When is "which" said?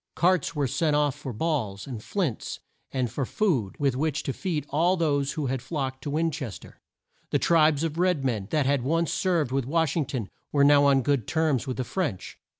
3.95-4.23